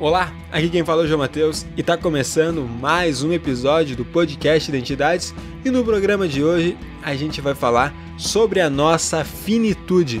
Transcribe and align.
Olá, 0.00 0.34
aqui 0.50 0.68
quem 0.68 0.84
fala 0.84 1.02
é 1.02 1.04
o 1.04 1.06
João 1.06 1.20
Matheus 1.20 1.64
e 1.76 1.80
está 1.80 1.96
começando 1.96 2.62
mais 2.62 3.22
um 3.22 3.32
episódio 3.32 3.94
do 3.94 4.04
podcast 4.04 4.68
Identidades 4.68 5.32
e 5.64 5.70
no 5.70 5.84
programa 5.84 6.26
de 6.26 6.42
hoje 6.42 6.76
a 7.00 7.14
gente 7.14 7.40
vai 7.40 7.54
falar 7.54 7.94
sobre 8.18 8.60
a 8.60 8.68
nossa 8.68 9.24
finitude. 9.24 10.20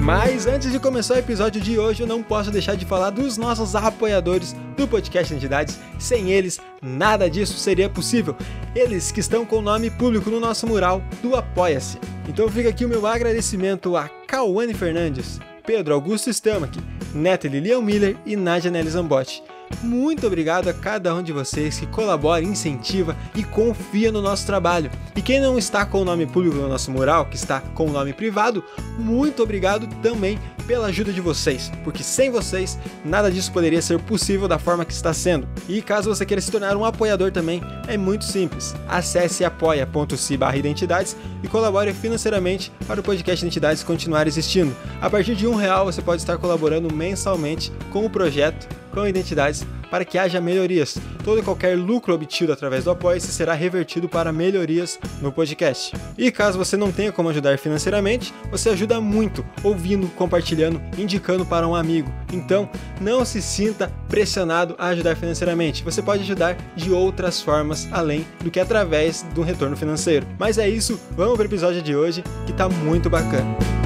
Mas 0.00 0.46
antes 0.46 0.72
de 0.72 0.80
começar 0.80 1.14
o 1.14 1.18
episódio 1.18 1.60
de 1.60 1.78
hoje, 1.78 2.02
eu 2.02 2.06
não 2.06 2.22
posso 2.22 2.50
deixar 2.50 2.74
de 2.74 2.86
falar 2.86 3.10
dos 3.10 3.36
nossos 3.36 3.76
apoiadores 3.76 4.54
do 4.74 4.88
podcast 4.88 5.34
Entidades. 5.34 5.78
Sem 5.98 6.30
eles, 6.30 6.58
nada 6.80 7.28
disso 7.28 7.58
seria 7.58 7.86
possível. 7.86 8.34
Eles 8.74 9.12
que 9.12 9.20
estão 9.20 9.44
com 9.44 9.56
o 9.56 9.62
nome 9.62 9.90
público 9.90 10.30
no 10.30 10.40
nosso 10.40 10.66
mural 10.66 11.02
do 11.22 11.36
Apoia-se. 11.36 11.98
Então 12.26 12.48
fica 12.48 12.70
aqui 12.70 12.86
o 12.86 12.88
meu 12.88 13.06
agradecimento 13.06 13.94
a 13.94 14.08
Cauane 14.26 14.72
Fernandes, 14.72 15.38
Pedro 15.66 15.92
Augusto 15.92 16.32
Stamaki, 16.32 16.80
Neto 17.14 17.46
Lilian 17.46 17.82
Miller 17.82 18.16
e 18.24 18.36
Nadia 18.36 18.70
Nelly 18.70 18.88
Zambotti. 18.88 19.42
Muito 19.82 20.26
obrigado 20.26 20.68
a 20.68 20.74
cada 20.74 21.14
um 21.14 21.22
de 21.22 21.32
vocês 21.32 21.78
que 21.78 21.86
colabora, 21.86 22.44
incentiva 22.44 23.16
e 23.34 23.42
confia 23.42 24.12
no 24.12 24.20
nosso 24.20 24.44
trabalho. 24.44 24.90
E 25.16 25.22
quem 25.22 25.40
não 25.40 25.58
está 25.58 25.86
com 25.86 26.02
o 26.02 26.04
nome 26.04 26.26
público 26.26 26.56
no 26.56 26.68
nosso 26.68 26.90
mural, 26.90 27.26
que 27.26 27.36
está 27.36 27.60
com 27.60 27.86
o 27.86 27.92
nome 27.92 28.12
privado, 28.12 28.62
muito 28.98 29.42
obrigado 29.42 29.86
também 30.02 30.38
pela 30.66 30.88
ajuda 30.88 31.12
de 31.12 31.20
vocês, 31.20 31.72
porque 31.82 32.02
sem 32.02 32.30
vocês 32.30 32.78
nada 33.04 33.30
disso 33.30 33.50
poderia 33.50 33.82
ser 33.82 33.98
possível 33.98 34.46
da 34.46 34.58
forma 34.58 34.84
que 34.84 34.92
está 34.92 35.12
sendo. 35.12 35.48
E 35.68 35.80
caso 35.82 36.14
você 36.14 36.24
queira 36.24 36.40
se 36.40 36.50
tornar 36.50 36.76
um 36.76 36.84
apoiador 36.84 37.32
também, 37.32 37.62
é 37.88 37.96
muito 37.96 38.24
simples. 38.24 38.74
Acesse 38.86 39.44
apoia.se 39.44 40.38
identidades 40.56 41.16
e 41.42 41.48
colabore 41.48 41.92
financeiramente 41.92 42.70
para 42.86 43.00
o 43.00 43.02
podcast 43.02 43.44
Identidades 43.44 43.82
continuar 43.82 44.28
existindo. 44.28 44.76
A 45.00 45.08
partir 45.08 45.34
de 45.34 45.46
um 45.46 45.54
real 45.54 45.86
você 45.86 46.02
pode 46.02 46.22
estar 46.22 46.36
colaborando 46.38 46.94
mensalmente 46.94 47.72
com 47.90 48.04
o 48.04 48.10
projeto 48.10 48.68
com 48.92 49.06
identidades 49.06 49.66
para 49.90 50.04
que 50.04 50.16
haja 50.16 50.40
melhorias. 50.40 50.96
Todo 51.24 51.40
e 51.40 51.42
qualquer 51.42 51.76
lucro 51.76 52.14
obtido 52.14 52.52
através 52.52 52.84
do 52.84 52.90
Apoia-se 52.90 53.32
será 53.32 53.54
revertido 53.54 54.08
para 54.08 54.32
melhorias 54.32 54.98
no 55.20 55.32
podcast. 55.32 55.92
E 56.16 56.30
caso 56.30 56.56
você 56.56 56.76
não 56.76 56.92
tenha 56.92 57.12
como 57.12 57.28
ajudar 57.28 57.58
financeiramente, 57.58 58.32
você 58.50 58.70
ajuda 58.70 59.00
muito 59.00 59.44
ouvindo, 59.62 60.06
compartilhando, 60.14 60.80
indicando 60.96 61.44
para 61.44 61.66
um 61.66 61.74
amigo. 61.74 62.10
Então, 62.32 62.70
não 63.00 63.24
se 63.24 63.42
sinta 63.42 63.90
pressionado 64.08 64.74
a 64.78 64.88
ajudar 64.88 65.16
financeiramente. 65.16 65.82
Você 65.82 66.00
pode 66.00 66.22
ajudar 66.22 66.56
de 66.76 66.90
outras 66.90 67.40
formas 67.40 67.88
além 67.90 68.26
do 68.42 68.50
que 68.50 68.60
através 68.60 69.22
do 69.34 69.42
retorno 69.42 69.76
financeiro. 69.76 70.26
Mas 70.38 70.58
é 70.58 70.68
isso, 70.68 71.00
vamos 71.16 71.34
para 71.34 71.42
o 71.42 71.46
episódio 71.46 71.82
de 71.82 71.96
hoje 71.96 72.22
que 72.46 72.52
está 72.52 72.68
muito 72.68 73.10
bacana. 73.10 73.79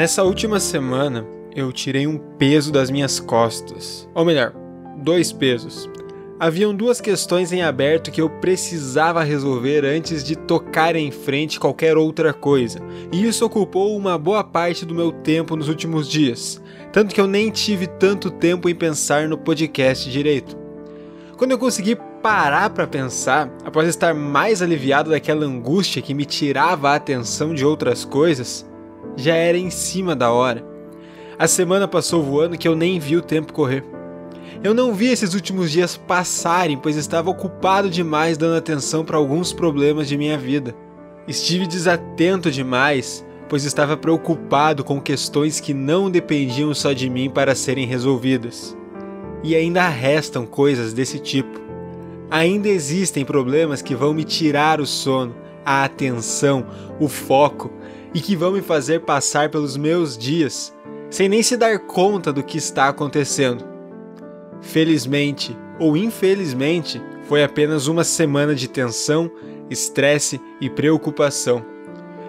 Nessa 0.00 0.24
última 0.24 0.58
semana, 0.58 1.26
eu 1.54 1.70
tirei 1.70 2.06
um 2.06 2.16
peso 2.16 2.72
das 2.72 2.90
minhas 2.90 3.20
costas. 3.20 4.08
Ou 4.14 4.24
melhor, 4.24 4.54
dois 4.96 5.30
pesos. 5.30 5.90
Haviam 6.38 6.74
duas 6.74 7.02
questões 7.02 7.52
em 7.52 7.60
aberto 7.60 8.10
que 8.10 8.22
eu 8.22 8.30
precisava 8.30 9.22
resolver 9.22 9.84
antes 9.84 10.24
de 10.24 10.36
tocar 10.36 10.96
em 10.96 11.10
frente 11.10 11.60
qualquer 11.60 11.98
outra 11.98 12.32
coisa, 12.32 12.80
e 13.12 13.26
isso 13.26 13.44
ocupou 13.44 13.94
uma 13.94 14.16
boa 14.16 14.42
parte 14.42 14.86
do 14.86 14.94
meu 14.94 15.12
tempo 15.12 15.54
nos 15.54 15.68
últimos 15.68 16.08
dias, 16.08 16.62
tanto 16.94 17.14
que 17.14 17.20
eu 17.20 17.26
nem 17.26 17.50
tive 17.50 17.86
tanto 17.86 18.30
tempo 18.30 18.70
em 18.70 18.74
pensar 18.74 19.28
no 19.28 19.36
podcast 19.36 20.10
direito. 20.10 20.56
Quando 21.36 21.50
eu 21.50 21.58
consegui 21.58 21.94
parar 22.22 22.70
para 22.70 22.86
pensar, 22.86 23.52
após 23.66 23.86
estar 23.86 24.14
mais 24.14 24.62
aliviado 24.62 25.10
daquela 25.10 25.44
angústia 25.44 26.00
que 26.00 26.14
me 26.14 26.24
tirava 26.24 26.88
a 26.88 26.94
atenção 26.94 27.52
de 27.52 27.66
outras 27.66 28.02
coisas, 28.02 28.69
já 29.20 29.34
era 29.34 29.56
em 29.56 29.70
cima 29.70 30.16
da 30.16 30.32
hora. 30.32 30.64
A 31.38 31.46
semana 31.46 31.86
passou 31.88 32.22
voando 32.22 32.58
que 32.58 32.68
eu 32.68 32.74
nem 32.74 32.98
vi 32.98 33.16
o 33.16 33.22
tempo 33.22 33.52
correr. 33.52 33.84
Eu 34.62 34.74
não 34.74 34.92
vi 34.92 35.06
esses 35.06 35.32
últimos 35.32 35.70
dias 35.70 35.96
passarem, 35.96 36.76
pois 36.76 36.96
estava 36.96 37.30
ocupado 37.30 37.88
demais 37.88 38.36
dando 38.36 38.56
atenção 38.56 39.04
para 39.04 39.16
alguns 39.16 39.52
problemas 39.52 40.06
de 40.06 40.18
minha 40.18 40.36
vida. 40.36 40.74
Estive 41.26 41.66
desatento 41.66 42.50
demais, 42.50 43.24
pois 43.48 43.64
estava 43.64 43.96
preocupado 43.96 44.84
com 44.84 45.00
questões 45.00 45.60
que 45.60 45.72
não 45.72 46.10
dependiam 46.10 46.74
só 46.74 46.92
de 46.92 47.08
mim 47.08 47.30
para 47.30 47.54
serem 47.54 47.86
resolvidas. 47.86 48.76
E 49.42 49.56
ainda 49.56 49.88
restam 49.88 50.44
coisas 50.44 50.92
desse 50.92 51.18
tipo. 51.18 51.58
Ainda 52.30 52.68
existem 52.68 53.24
problemas 53.24 53.80
que 53.80 53.94
vão 53.94 54.12
me 54.12 54.24
tirar 54.24 54.80
o 54.80 54.86
sono, 54.86 55.34
a 55.64 55.84
atenção, 55.84 56.66
o 56.98 57.08
foco 57.08 57.70
e 58.14 58.20
que 58.20 58.36
vão 58.36 58.52
me 58.52 58.62
fazer 58.62 59.00
passar 59.00 59.50
pelos 59.50 59.76
meus 59.76 60.16
dias 60.16 60.74
sem 61.10 61.28
nem 61.28 61.42
se 61.42 61.56
dar 61.56 61.78
conta 61.80 62.32
do 62.32 62.42
que 62.42 62.56
está 62.56 62.88
acontecendo. 62.88 63.64
Felizmente 64.60 65.56
ou 65.80 65.96
infelizmente, 65.96 67.00
foi 67.26 67.42
apenas 67.42 67.86
uma 67.86 68.04
semana 68.04 68.54
de 68.54 68.68
tensão, 68.68 69.30
estresse 69.70 70.38
e 70.60 70.68
preocupação. 70.68 71.64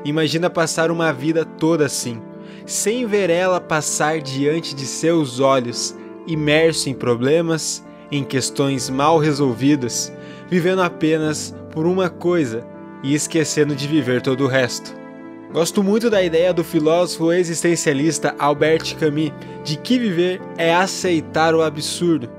Imagina 0.06 0.50
passar 0.50 0.90
uma 0.90 1.12
vida 1.12 1.44
toda 1.44 1.86
assim, 1.86 2.22
sem 2.66 3.06
ver 3.06 3.30
ela 3.30 3.60
passar 3.60 4.22
diante 4.22 4.74
de 4.74 4.86
seus 4.86 5.42
olhos, 5.42 5.94
imerso 6.26 6.90
em 6.90 6.94
problemas, 6.94 7.86
em 8.10 8.24
questões 8.24 8.90
mal 8.90 9.18
resolvidas, 9.18 10.12
vivendo 10.50 10.82
apenas 10.82 11.54
por 11.72 11.86
uma 11.86 12.10
coisa 12.10 12.66
e 13.04 13.14
esquecendo 13.14 13.76
de 13.76 13.86
viver 13.86 14.22
todo 14.22 14.46
o 14.46 14.48
resto. 14.48 15.01
Gosto 15.54 15.84
muito 15.84 16.10
da 16.10 16.24
ideia 16.24 16.54
do 16.54 16.64
filósofo 16.64 17.34
existencialista 17.34 18.34
Albert 18.40 18.96
Camus 18.98 19.34
de 19.66 19.76
que 19.76 20.00
viver 20.00 20.42
é 20.58 20.74
aceitar 20.74 21.54
o 21.54 21.62
absurdo, 21.62 22.30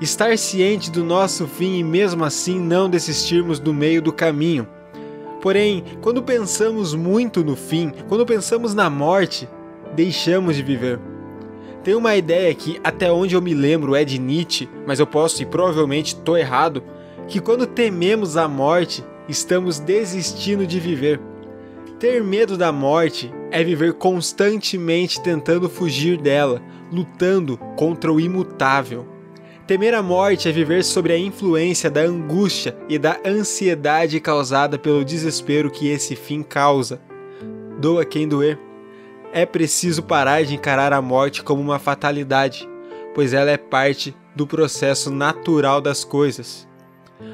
estar 0.00 0.38
ciente 0.38 0.88
do 0.88 1.02
nosso 1.02 1.48
fim 1.48 1.78
e 1.78 1.84
mesmo 1.84 2.24
assim 2.24 2.60
não 2.60 2.88
desistirmos 2.88 3.58
do 3.58 3.74
meio 3.74 4.00
do 4.00 4.12
caminho. 4.12 4.68
Porém, 5.42 5.82
quando 6.00 6.22
pensamos 6.22 6.94
muito 6.94 7.42
no 7.42 7.56
fim, 7.56 7.92
quando 8.08 8.24
pensamos 8.24 8.72
na 8.72 8.88
morte, 8.88 9.48
deixamos 9.96 10.54
de 10.54 10.62
viver. 10.62 11.00
Tem 11.82 11.96
uma 11.96 12.14
ideia 12.14 12.54
que, 12.54 12.78
até 12.84 13.10
onde 13.10 13.34
eu 13.34 13.42
me 13.42 13.52
lembro, 13.52 13.96
é 13.96 14.04
de 14.04 14.16
Nietzsche, 14.16 14.68
mas 14.86 15.00
eu 15.00 15.06
posso 15.08 15.42
e 15.42 15.46
provavelmente 15.46 16.14
estou 16.14 16.38
errado, 16.38 16.84
que 17.26 17.40
quando 17.40 17.66
tememos 17.66 18.36
a 18.36 18.46
morte, 18.46 19.04
estamos 19.28 19.80
desistindo 19.80 20.64
de 20.64 20.78
viver. 20.78 21.29
Ter 22.00 22.24
medo 22.24 22.56
da 22.56 22.72
morte 22.72 23.30
é 23.50 23.62
viver 23.62 23.92
constantemente 23.92 25.22
tentando 25.22 25.68
fugir 25.68 26.16
dela, 26.16 26.62
lutando 26.90 27.58
contra 27.76 28.10
o 28.10 28.18
imutável. 28.18 29.06
Temer 29.66 29.92
a 29.92 30.02
morte 30.02 30.48
é 30.48 30.52
viver 30.52 30.82
sob 30.82 31.12
a 31.12 31.18
influência 31.18 31.90
da 31.90 32.00
angústia 32.00 32.74
e 32.88 32.98
da 32.98 33.20
ansiedade 33.22 34.18
causada 34.18 34.78
pelo 34.78 35.04
desespero 35.04 35.70
que 35.70 35.88
esse 35.88 36.16
fim 36.16 36.42
causa. 36.42 37.02
Doa 37.78 38.02
quem 38.06 38.26
doer. 38.26 38.58
É 39.30 39.44
preciso 39.44 40.02
parar 40.02 40.42
de 40.42 40.54
encarar 40.54 40.94
a 40.94 41.02
morte 41.02 41.42
como 41.42 41.60
uma 41.60 41.78
fatalidade, 41.78 42.66
pois 43.14 43.34
ela 43.34 43.50
é 43.50 43.58
parte 43.58 44.16
do 44.34 44.46
processo 44.46 45.10
natural 45.10 45.82
das 45.82 46.02
coisas. 46.02 46.66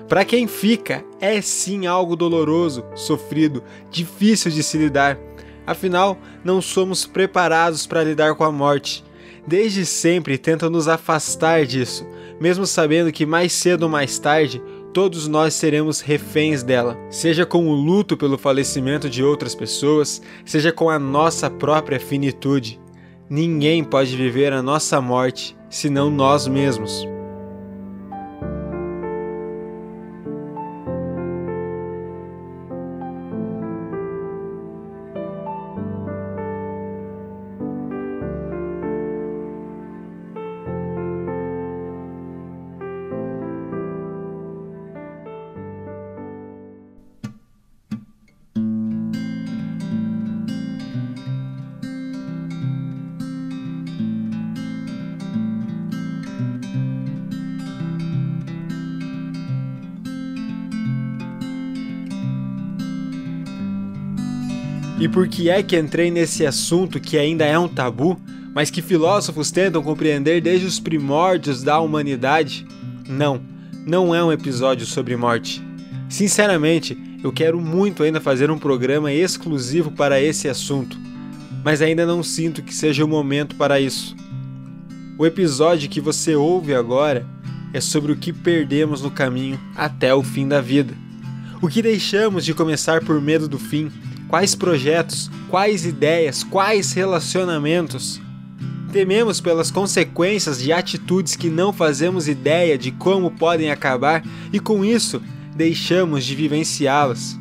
Para 0.08 0.24
quem 0.24 0.46
fica, 0.46 1.04
é 1.20 1.40
sim 1.40 1.86
algo 1.86 2.14
doloroso, 2.14 2.84
sofrido, 2.94 3.62
difícil 3.90 4.50
de 4.50 4.62
se 4.62 4.78
lidar. 4.78 5.18
Afinal, 5.66 6.16
não 6.44 6.62
somos 6.62 7.04
preparados 7.04 7.86
para 7.86 8.04
lidar 8.04 8.34
com 8.34 8.44
a 8.44 8.52
morte. 8.52 9.04
Desde 9.46 9.84
sempre 9.86 10.38
tentam 10.38 10.70
nos 10.70 10.88
afastar 10.88 11.64
disso, 11.64 12.06
mesmo 12.40 12.66
sabendo 12.66 13.12
que 13.12 13.26
mais 13.26 13.52
cedo 13.52 13.84
ou 13.84 13.88
mais 13.88 14.18
tarde 14.18 14.62
todos 14.92 15.28
nós 15.28 15.52
seremos 15.52 16.00
reféns 16.00 16.62
dela, 16.62 16.96
seja 17.10 17.44
com 17.44 17.68
o 17.68 17.74
luto 17.74 18.16
pelo 18.16 18.38
falecimento 18.38 19.10
de 19.10 19.22
outras 19.22 19.54
pessoas, 19.54 20.22
seja 20.44 20.72
com 20.72 20.88
a 20.88 20.98
nossa 20.98 21.50
própria 21.50 22.00
finitude. 22.00 22.80
Ninguém 23.28 23.84
pode 23.84 24.16
viver 24.16 24.52
a 24.52 24.62
nossa 24.62 25.00
morte 25.00 25.54
senão 25.68 26.10
nós 26.10 26.46
mesmos. 26.46 27.15
E 65.06 65.08
por 65.08 65.28
que 65.28 65.48
é 65.48 65.62
que 65.62 65.78
entrei 65.78 66.10
nesse 66.10 66.44
assunto 66.44 66.98
que 66.98 67.16
ainda 67.16 67.44
é 67.44 67.56
um 67.56 67.68
tabu, 67.68 68.20
mas 68.52 68.70
que 68.70 68.82
filósofos 68.82 69.52
tentam 69.52 69.80
compreender 69.80 70.40
desde 70.40 70.66
os 70.66 70.80
primórdios 70.80 71.62
da 71.62 71.78
humanidade? 71.78 72.66
Não, 73.08 73.40
não 73.86 74.12
é 74.12 74.24
um 74.24 74.32
episódio 74.32 74.84
sobre 74.84 75.16
morte. 75.16 75.62
Sinceramente, 76.08 76.98
eu 77.22 77.32
quero 77.32 77.60
muito 77.60 78.02
ainda 78.02 78.20
fazer 78.20 78.50
um 78.50 78.58
programa 78.58 79.12
exclusivo 79.12 79.92
para 79.92 80.20
esse 80.20 80.48
assunto, 80.48 80.98
mas 81.62 81.80
ainda 81.80 82.04
não 82.04 82.20
sinto 82.20 82.60
que 82.60 82.74
seja 82.74 83.04
o 83.04 83.08
momento 83.08 83.54
para 83.54 83.78
isso. 83.78 84.16
O 85.16 85.24
episódio 85.24 85.88
que 85.88 86.00
você 86.00 86.34
ouve 86.34 86.74
agora 86.74 87.24
é 87.72 87.80
sobre 87.80 88.10
o 88.10 88.16
que 88.16 88.32
perdemos 88.32 89.02
no 89.02 89.10
caminho 89.12 89.60
até 89.76 90.12
o 90.12 90.24
fim 90.24 90.48
da 90.48 90.60
vida. 90.60 90.94
O 91.62 91.68
que 91.68 91.80
deixamos 91.80 92.44
de 92.44 92.52
começar 92.52 93.04
por 93.04 93.20
medo 93.20 93.46
do 93.46 93.56
fim 93.56 93.88
quais 94.28 94.54
projetos, 94.54 95.30
quais 95.48 95.84
ideias, 95.84 96.42
quais 96.42 96.92
relacionamentos. 96.92 98.20
Tememos 98.92 99.40
pelas 99.40 99.70
consequências 99.70 100.60
de 100.60 100.72
atitudes 100.72 101.36
que 101.36 101.50
não 101.50 101.72
fazemos 101.72 102.28
ideia 102.28 102.78
de 102.78 102.90
como 102.90 103.30
podem 103.30 103.70
acabar 103.70 104.24
e 104.52 104.58
com 104.58 104.84
isso 104.84 105.20
deixamos 105.54 106.24
de 106.24 106.34
vivenciá-las. 106.34 107.38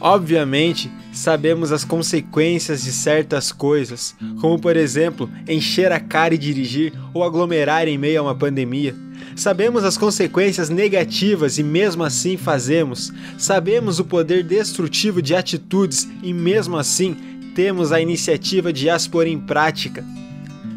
Obviamente, 0.00 0.90
sabemos 1.14 1.70
as 1.70 1.84
consequências 1.84 2.82
de 2.82 2.92
certas 2.92 3.52
coisas, 3.52 4.14
como 4.40 4.58
por 4.58 4.76
exemplo, 4.76 5.30
encher 5.48 5.92
a 5.92 6.00
cara 6.00 6.34
e 6.34 6.38
dirigir 6.38 6.92
ou 7.14 7.22
aglomerar 7.22 7.86
em 7.86 7.96
meio 7.96 8.20
a 8.20 8.22
uma 8.24 8.34
pandemia. 8.34 8.94
Sabemos 9.36 9.84
as 9.84 9.96
consequências 9.96 10.68
negativas 10.68 11.58
e 11.58 11.62
mesmo 11.62 12.04
assim 12.04 12.36
fazemos. 12.36 13.12
Sabemos 13.38 13.98
o 13.98 14.04
poder 14.04 14.42
destrutivo 14.42 15.22
de 15.22 15.34
atitudes 15.34 16.08
e 16.22 16.32
mesmo 16.32 16.76
assim 16.76 17.16
temos 17.54 17.92
a 17.92 18.00
iniciativa 18.00 18.72
de 18.72 18.90
as 18.90 19.06
pôr 19.06 19.26
em 19.26 19.38
prática. 19.38 20.04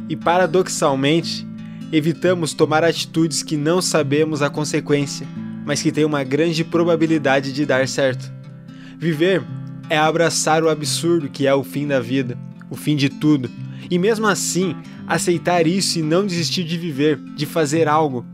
E 0.08 0.16
paradoxalmente, 0.16 1.46
evitamos 1.92 2.54
tomar 2.54 2.84
atitudes 2.84 3.44
que 3.44 3.58
não 3.58 3.82
sabemos 3.82 4.42
a 4.42 4.50
consequência, 4.50 5.28
mas 5.66 5.82
que 5.82 5.92
têm 5.92 6.06
uma 6.06 6.24
grande 6.24 6.64
probabilidade 6.64 7.52
de 7.52 7.66
dar 7.66 7.88
certo. 7.88 8.32
Viver 8.98 9.44
é 9.90 9.98
abraçar 9.98 10.64
o 10.64 10.70
absurdo 10.70 11.30
que 11.30 11.48
é 11.48 11.54
o 11.54 11.64
fim 11.64 11.88
da 11.88 12.00
vida, 12.00 12.38
o 12.70 12.76
fim 12.76 12.96
de 12.96 13.10
tudo, 13.10 13.50
e 13.90 13.98
mesmo 13.98 14.28
assim 14.28 14.76
aceitar 15.08 15.66
isso 15.66 16.00
e 16.00 16.04
não 16.04 16.26
desistir 16.26 16.64
de 16.64 16.78
viver, 16.78 17.18
de 17.18 17.46
fazer 17.46 17.88
algo, 17.88 18.26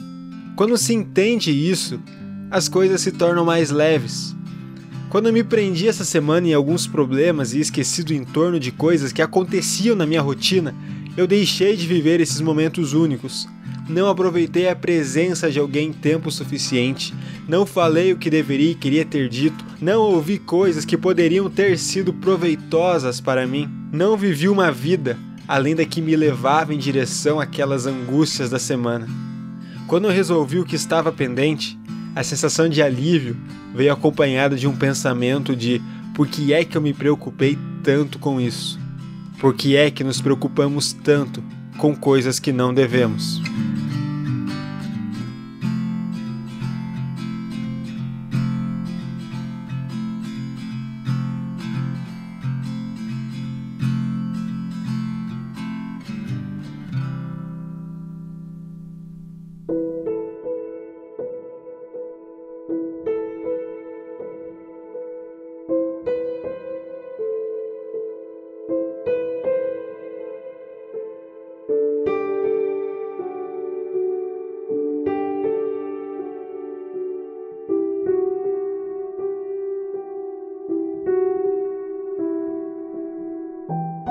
quando 0.55 0.77
se 0.77 0.93
entende 0.93 1.51
isso, 1.51 1.99
as 2.51 2.69
coisas 2.69 3.01
se 3.01 3.11
tornam 3.11 3.43
mais 3.43 3.71
leves. 3.71 4.35
Quando 5.13 5.27
eu 5.27 5.33
me 5.33 5.43
prendi 5.43 5.87
essa 5.87 6.03
semana 6.03 6.47
em 6.47 6.53
alguns 6.55 6.87
problemas 6.87 7.53
e 7.53 7.59
esqueci 7.59 8.01
do 8.01 8.15
entorno 8.15 8.59
de 8.59 8.71
coisas 8.71 9.13
que 9.13 9.21
aconteciam 9.21 9.95
na 9.95 10.07
minha 10.07 10.23
rotina, 10.23 10.73
eu 11.15 11.27
deixei 11.27 11.75
de 11.75 11.85
viver 11.85 12.19
esses 12.19 12.41
momentos 12.41 12.93
únicos. 12.93 13.47
Não 13.87 14.09
aproveitei 14.09 14.67
a 14.67 14.75
presença 14.75 15.51
de 15.51 15.59
alguém 15.59 15.93
tempo 15.93 16.31
suficiente, 16.31 17.13
não 17.47 17.63
falei 17.63 18.11
o 18.11 18.17
que 18.17 18.27
deveria 18.27 18.71
e 18.71 18.75
queria 18.75 19.05
ter 19.05 19.29
dito, 19.29 19.63
não 19.79 20.01
ouvi 20.01 20.39
coisas 20.39 20.83
que 20.83 20.97
poderiam 20.97 21.47
ter 21.47 21.77
sido 21.77 22.11
proveitosas 22.11 23.21
para 23.21 23.45
mim, 23.45 23.69
não 23.91 24.17
vivi 24.17 24.49
uma 24.49 24.71
vida 24.71 25.15
além 25.47 25.75
da 25.75 25.85
que 25.85 26.01
me 26.01 26.15
levava 26.15 26.73
em 26.73 26.79
direção 26.79 27.39
àquelas 27.39 27.85
angústias 27.85 28.49
da 28.49 28.57
semana. 28.57 29.07
Quando 29.85 30.05
eu 30.05 30.11
resolvi 30.11 30.57
o 30.57 30.65
que 30.65 30.75
estava 30.75 31.11
pendente, 31.11 31.77
a 32.15 32.23
sensação 32.23 32.69
de 32.69 32.81
alívio 32.81 33.35
veio 33.73 33.91
acompanhada 33.91 34.55
de 34.55 34.67
um 34.67 34.75
pensamento 34.75 35.55
de 35.55 35.81
por 36.13 36.27
que 36.27 36.53
é 36.53 36.63
que 36.63 36.77
eu 36.77 36.81
me 36.81 36.93
preocupei 36.93 37.57
tanto 37.83 38.19
com 38.19 38.39
isso? 38.39 38.79
Por 39.39 39.53
que 39.55 39.75
é 39.75 39.89
que 39.89 40.03
nos 40.03 40.21
preocupamos 40.21 40.93
tanto 40.93 41.43
com 41.77 41.95
coisas 41.95 42.39
que 42.39 42.51
não 42.51 42.73
devemos? 42.73 43.41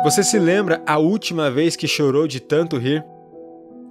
Você 0.03 0.25
se 0.25 0.37
lembra 0.37 0.83
a 0.85 0.99
última 0.99 1.49
vez 1.49 1.77
que 1.77 1.87
chorou 1.87 2.27
de 2.27 2.41
tanto 2.41 2.77
rir? 2.77 3.05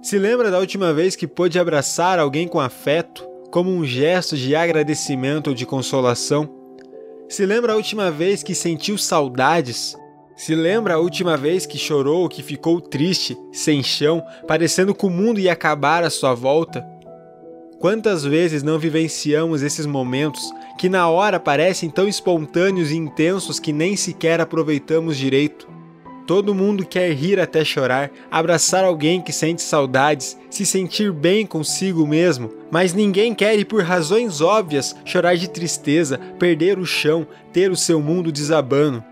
Se 0.02 0.18
lembra 0.18 0.50
da 0.50 0.58
última 0.58 0.92
vez 0.92 1.16
que 1.16 1.26
pôde 1.26 1.58
abraçar 1.58 2.18
alguém 2.18 2.46
com 2.46 2.60
afeto, 2.60 3.26
como 3.50 3.70
um 3.70 3.82
gesto 3.82 4.36
de 4.36 4.54
agradecimento 4.54 5.46
ou 5.46 5.54
de 5.54 5.64
consolação? 5.64 6.46
Se 7.30 7.46
lembra 7.46 7.72
a 7.72 7.76
última 7.76 8.10
vez 8.10 8.42
que 8.42 8.54
sentiu 8.54 8.98
saudades? 8.98 9.96
Se 10.36 10.54
lembra 10.54 10.94
a 10.94 10.98
última 10.98 11.34
vez 11.34 11.64
que 11.64 11.78
chorou 11.78 12.24
ou 12.24 12.28
que 12.28 12.42
ficou 12.42 12.78
triste, 12.78 13.34
sem 13.50 13.82
chão, 13.82 14.22
parecendo 14.46 14.94
que 14.94 15.06
o 15.06 15.10
mundo 15.10 15.40
ia 15.40 15.54
acabar 15.54 16.04
à 16.04 16.10
sua 16.10 16.34
volta? 16.34 16.86
Quantas 17.78 18.22
vezes 18.22 18.62
não 18.62 18.78
vivenciamos 18.78 19.62
esses 19.62 19.86
momentos 19.86 20.42
que 20.78 20.90
na 20.90 21.08
hora 21.08 21.40
parecem 21.40 21.88
tão 21.88 22.06
espontâneos 22.06 22.90
e 22.90 22.96
intensos 22.96 23.58
que 23.58 23.72
nem 23.72 23.96
sequer 23.96 24.42
aproveitamos 24.42 25.16
direito? 25.16 25.71
Todo 26.26 26.54
mundo 26.54 26.86
quer 26.86 27.12
rir 27.12 27.40
até 27.40 27.64
chorar, 27.64 28.10
abraçar 28.30 28.84
alguém 28.84 29.20
que 29.20 29.32
sente 29.32 29.60
saudades, 29.60 30.38
se 30.48 30.64
sentir 30.64 31.12
bem 31.12 31.44
consigo 31.44 32.06
mesmo, 32.06 32.50
mas 32.70 32.94
ninguém 32.94 33.34
quer 33.34 33.58
e 33.58 33.64
por 33.64 33.82
razões 33.82 34.40
óbvias 34.40 34.94
chorar 35.04 35.36
de 35.36 35.48
tristeza, 35.48 36.18
perder 36.38 36.78
o 36.78 36.86
chão, 36.86 37.26
ter 37.52 37.70
o 37.70 37.76
seu 37.76 38.00
mundo 38.00 38.30
desabando. 38.30 39.02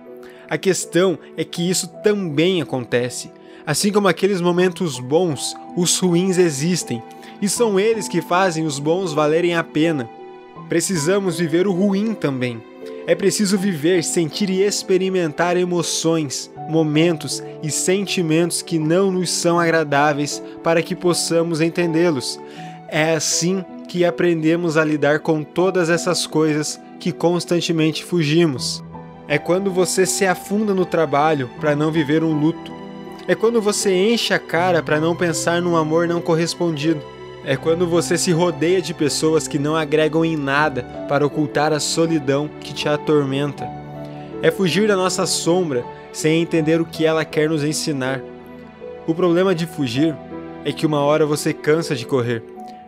A 0.48 0.56
questão 0.56 1.18
é 1.36 1.44
que 1.44 1.68
isso 1.68 1.88
também 2.02 2.62
acontece. 2.62 3.30
Assim 3.66 3.92
como 3.92 4.08
aqueles 4.08 4.40
momentos 4.40 4.98
bons, 4.98 5.54
os 5.76 5.98
ruins 5.98 6.38
existem, 6.38 7.02
e 7.42 7.48
são 7.48 7.78
eles 7.78 8.08
que 8.08 8.20
fazem 8.20 8.64
os 8.64 8.78
bons 8.78 9.12
valerem 9.12 9.54
a 9.54 9.62
pena. 9.62 10.08
Precisamos 10.68 11.38
viver 11.38 11.66
o 11.66 11.72
ruim 11.72 12.14
também. 12.14 12.62
É 13.06 13.14
preciso 13.14 13.56
viver, 13.56 14.04
sentir 14.04 14.50
e 14.50 14.62
experimentar 14.62 15.56
emoções, 15.56 16.49
momentos 16.68 17.42
e 17.62 17.70
sentimentos 17.70 18.62
que 18.62 18.78
não 18.78 19.10
nos 19.10 19.30
são 19.30 19.58
agradáveis 19.58 20.42
para 20.62 20.82
que 20.82 20.94
possamos 20.94 21.60
entendê-los. 21.60 22.38
É 22.88 23.14
assim 23.14 23.64
que 23.88 24.04
aprendemos 24.04 24.76
a 24.76 24.84
lidar 24.84 25.20
com 25.20 25.42
todas 25.42 25.90
essas 25.90 26.26
coisas 26.26 26.80
que 26.98 27.12
constantemente 27.12 28.04
fugimos. 28.04 28.84
É 29.26 29.38
quando 29.38 29.70
você 29.70 30.04
se 30.04 30.26
afunda 30.26 30.74
no 30.74 30.84
trabalho 30.84 31.48
para 31.60 31.74
não 31.74 31.90
viver 31.90 32.22
um 32.22 32.38
luto. 32.38 32.72
É 33.28 33.34
quando 33.34 33.60
você 33.60 33.92
enche 33.92 34.34
a 34.34 34.38
cara 34.38 34.82
para 34.82 35.00
não 35.00 35.14
pensar 35.14 35.62
num 35.62 35.76
amor 35.76 36.08
não 36.08 36.20
correspondido. 36.20 37.00
É 37.44 37.56
quando 37.56 37.86
você 37.86 38.18
se 38.18 38.32
rodeia 38.32 38.82
de 38.82 38.92
pessoas 38.92 39.48
que 39.48 39.58
não 39.58 39.74
agregam 39.74 40.24
em 40.24 40.36
nada 40.36 40.82
para 41.08 41.24
ocultar 41.24 41.72
a 41.72 41.80
solidão 41.80 42.50
que 42.60 42.74
te 42.74 42.88
atormenta. 42.88 43.68
É 44.42 44.50
fugir 44.50 44.88
da 44.88 44.96
nossa 44.96 45.26
sombra 45.26 45.84
sem 46.12 46.42
entender 46.42 46.80
o 46.80 46.86
que 46.86 47.04
ela 47.04 47.24
quer 47.24 47.48
nos 47.48 47.64
ensinar. 47.64 48.20
O 49.06 49.14
problema 49.14 49.54
de 49.54 49.66
fugir 49.66 50.16
é 50.64 50.72
que 50.72 50.86
uma 50.86 51.00
hora 51.00 51.24
você 51.24 51.52
cansa 51.52 51.94
de 51.94 52.06
correr 52.06 52.42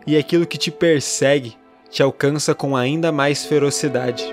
e 0.05 0.17
aquilo 0.17 0.45
que 0.45 0.57
te 0.57 0.71
persegue 0.71 1.55
te 1.89 2.01
alcança 2.01 2.55
com 2.55 2.75
ainda 2.75 3.11
mais 3.11 3.45
ferocidade. 3.45 4.23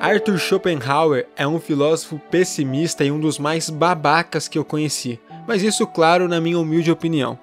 Arthur 0.00 0.38
Schopenhauer 0.38 1.26
é 1.34 1.46
um 1.46 1.58
filósofo 1.58 2.20
pessimista 2.30 3.04
e 3.04 3.10
um 3.10 3.18
dos 3.18 3.38
mais 3.38 3.70
babacas 3.70 4.46
que 4.46 4.58
eu 4.58 4.64
conheci, 4.64 5.18
mas 5.46 5.62
isso, 5.62 5.86
claro, 5.86 6.28
na 6.28 6.42
minha 6.42 6.58
humilde 6.58 6.90
opinião. 6.90 7.38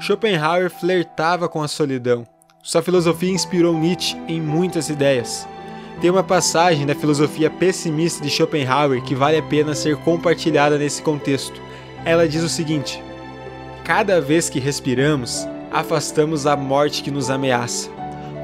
Schopenhauer 0.00 0.68
flertava 0.68 1.48
com 1.48 1.62
a 1.62 1.68
solidão. 1.68 2.26
Sua 2.62 2.82
filosofia 2.82 3.32
inspirou 3.32 3.76
Nietzsche 3.76 4.16
em 4.28 4.40
muitas 4.40 4.88
ideias. 4.88 5.46
Tem 6.00 6.10
uma 6.10 6.22
passagem 6.22 6.86
da 6.86 6.94
filosofia 6.94 7.50
pessimista 7.50 8.22
de 8.22 8.30
Schopenhauer 8.30 9.02
que 9.02 9.14
vale 9.14 9.38
a 9.38 9.42
pena 9.42 9.74
ser 9.74 9.96
compartilhada 9.96 10.78
nesse 10.78 11.02
contexto. 11.02 11.60
Ela 12.04 12.28
diz 12.28 12.42
o 12.42 12.48
seguinte: 12.48 13.02
Cada 13.84 14.20
vez 14.20 14.48
que 14.48 14.60
respiramos, 14.60 15.46
afastamos 15.70 16.46
a 16.46 16.56
morte 16.56 17.02
que 17.02 17.10
nos 17.10 17.30
ameaça. 17.30 17.90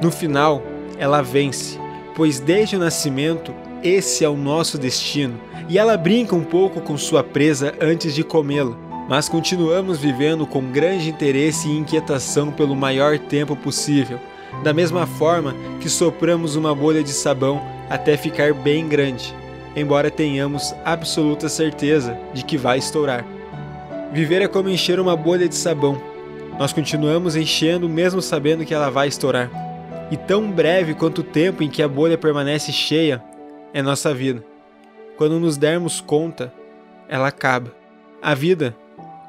No 0.03 0.11
final, 0.11 0.63
ela 0.99 1.23
vence 1.23 1.79
pois 2.17 2.41
desde 2.41 2.77
o 2.77 2.79
nascimento 2.79 3.55
esse 3.83 4.25
é 4.25 4.29
o 4.29 4.37
nosso 4.37 4.79
destino, 4.79 5.39
e 5.69 5.79
ela 5.79 5.99
brinca 5.99 6.35
um 6.35 6.43
pouco 6.43 6.81
com 6.81 6.97
sua 6.97 7.23
presa 7.23 7.75
antes 7.79 8.15
de 8.15 8.25
comê-la. 8.25 8.86
Mas 9.09 9.29
continuamos 9.29 9.99
vivendo 9.99 10.47
com 10.47 10.73
grande 10.73 11.09
interesse 11.09 11.69
e 11.69 11.79
inquietação 11.79 12.51
pelo 12.51 12.75
maior 12.75 13.19
tempo 13.19 13.55
possível, 13.55 14.19
da 14.65 14.73
mesma 14.73 15.07
forma 15.07 15.55
que 15.81 15.89
sopramos 15.89 16.57
uma 16.57 16.75
bolha 16.75 17.05
de 17.05 17.11
sabão 17.11 17.63
até 17.89 18.17
ficar 18.17 18.53
bem 18.53 18.89
grande, 18.89 19.35
embora 19.77 20.11
tenhamos 20.11 20.75
absoluta 20.85 21.49
certeza 21.49 22.19
de 22.35 22.45
que 22.45 22.57
vai 22.57 22.79
estourar. 22.79 23.25
Viver 24.13 24.43
é 24.43 24.49
como 24.49 24.69
encher 24.69 24.99
uma 24.99 25.17
bolha 25.17 25.49
de 25.49 25.55
sabão. 25.55 26.01
Nós 26.59 26.73
continuamos 26.73 27.37
enchendo 27.37 27.89
mesmo 27.89 28.21
sabendo 28.21 28.65
que 28.65 28.75
ela 28.75 28.91
vai 28.91 29.07
estourar. 29.07 29.51
E 30.11 30.17
tão 30.17 30.51
breve 30.51 30.95
quanto 30.95 31.19
o 31.19 31.25
tempo 31.25 31.63
em 31.63 31.69
que 31.69 31.83
a 31.83 31.89
bolha 31.89 32.17
permanece 32.17 32.73
cheia 32.73 33.23
é 33.75 33.83
nossa 33.83 34.15
vida. 34.15 34.43
Quando 35.17 35.39
nos 35.39 35.57
dermos 35.57 36.01
conta, 36.01 36.53
ela 37.09 37.29
acaba. 37.29 37.73
A 38.23 38.35
vida 38.35 38.75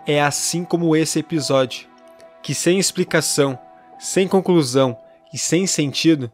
é 0.07 0.21
assim 0.21 0.63
como 0.63 0.95
esse 0.95 1.19
episódio, 1.19 1.89
que 2.41 2.55
sem 2.55 2.79
explicação, 2.79 3.59
sem 3.99 4.25
conclusão 4.25 4.97
e 5.33 5.37
sem 5.37 5.67
sentido, 5.67 6.31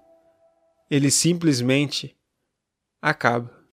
ele 0.91 1.09
simplesmente 1.09 2.15
acaba. 3.01 3.61